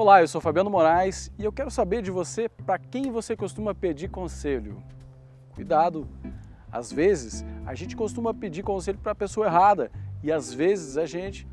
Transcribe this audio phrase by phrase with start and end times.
[0.00, 3.74] Olá, eu sou Fabiano Moraes e eu quero saber de você para quem você costuma
[3.74, 4.82] pedir conselho.
[5.50, 6.08] Cuidado,
[6.72, 9.92] às vezes a gente costuma pedir conselho para a pessoa errada
[10.22, 11.46] e às vezes a gente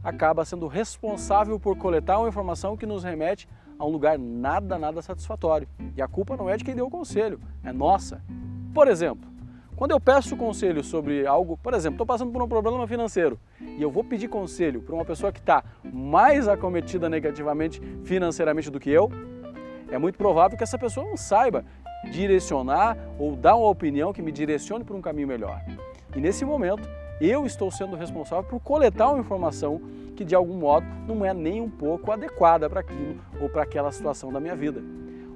[0.00, 5.02] acaba sendo responsável por coletar uma informação que nos remete a um lugar nada, nada
[5.02, 5.66] satisfatório.
[5.96, 8.22] E a culpa não é de quem deu o conselho, é nossa.
[8.72, 9.27] Por exemplo,
[9.78, 13.80] quando eu peço conselho sobre algo, por exemplo, estou passando por um problema financeiro e
[13.80, 18.90] eu vou pedir conselho para uma pessoa que está mais acometida negativamente financeiramente do que
[18.90, 19.08] eu,
[19.88, 21.64] é muito provável que essa pessoa não saiba
[22.10, 25.62] direcionar ou dar uma opinião que me direcione para um caminho melhor.
[26.16, 26.88] E nesse momento,
[27.20, 29.80] eu estou sendo responsável por coletar uma informação
[30.16, 33.92] que de algum modo não é nem um pouco adequada para aquilo ou para aquela
[33.92, 34.82] situação da minha vida.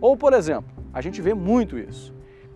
[0.00, 2.12] Ou, por exemplo, a gente vê muito isso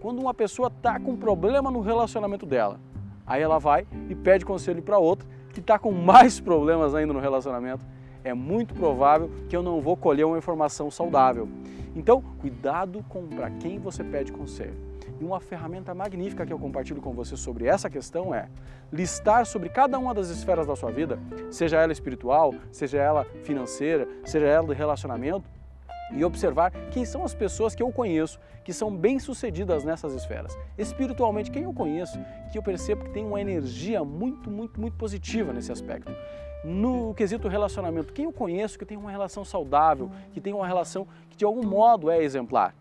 [0.07, 2.79] quando uma pessoa está com um problema no relacionamento dela.
[3.27, 7.19] Aí ela vai e pede conselho para outra que está com mais problemas ainda no
[7.19, 7.85] relacionamento.
[8.23, 11.49] É muito provável que eu não vou colher uma informação saudável.
[11.97, 14.77] Então, cuidado com para quem você pede conselho.
[15.21, 18.49] E uma ferramenta magnífica que eu compartilho com você sobre essa questão é
[18.93, 21.19] listar sobre cada uma das esferas da sua vida,
[21.51, 25.51] seja ela espiritual, seja ela financeira, seja ela de relacionamento,
[26.13, 30.57] e observar quem são as pessoas que eu conheço que são bem-sucedidas nessas esferas.
[30.77, 32.19] Espiritualmente, quem eu conheço
[32.51, 36.13] que eu percebo que tem uma energia muito, muito, muito positiva nesse aspecto.
[36.65, 41.07] No quesito relacionamento, quem eu conheço que tem uma relação saudável, que tem uma relação
[41.31, 42.75] que de algum modo é exemplar.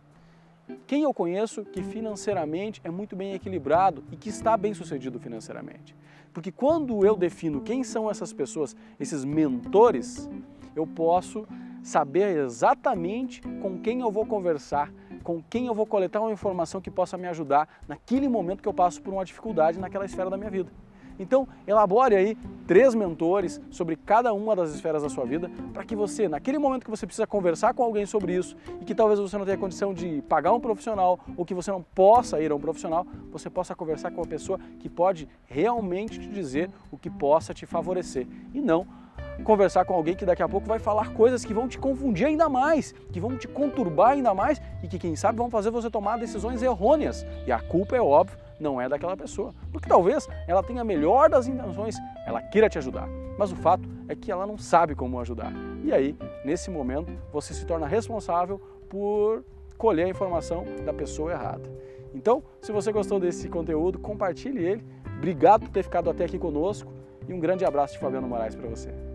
[0.87, 5.95] Quem eu conheço que financeiramente é muito bem equilibrado e que está bem sucedido financeiramente.
[6.33, 10.27] Porque quando eu defino quem são essas pessoas, esses mentores,
[10.75, 11.47] eu posso
[11.85, 14.91] saber exatamente com quem eu vou conversar,
[15.23, 18.73] com quem eu vou coletar uma informação que possa me ajudar naquele momento que eu
[18.73, 20.71] passo por uma dificuldade naquela esfera da minha vida.
[21.19, 25.95] Então, elabore aí três mentores sobre cada uma das esferas da sua vida, para que
[25.95, 29.37] você, naquele momento que você precisa conversar com alguém sobre isso e que talvez você
[29.37, 32.59] não tenha condição de pagar um profissional ou que você não possa ir a um
[32.59, 37.53] profissional, você possa conversar com uma pessoa que pode realmente te dizer o que possa
[37.53, 39.04] te favorecer e não
[39.43, 42.47] conversar com alguém que daqui a pouco vai falar coisas que vão te confundir ainda
[42.47, 46.17] mais, que vão te conturbar ainda mais e que, quem sabe, vão fazer você tomar
[46.17, 47.25] decisões errôneas.
[47.45, 49.53] E a culpa, é óbvio, não é daquela pessoa.
[49.71, 53.07] Porque talvez ela tenha a melhor das intenções, ela queira te ajudar.
[53.37, 55.51] Mas o fato é que ela não sabe como ajudar.
[55.83, 58.59] E aí, nesse momento, você se torna responsável
[58.89, 59.43] por
[59.77, 61.69] colher a informação da pessoa errada.
[62.13, 64.85] Então, se você gostou desse conteúdo, compartilhe ele.
[65.17, 66.91] Obrigado por ter ficado até aqui conosco
[67.27, 69.14] e um grande abraço de Fabiano Moraes para você.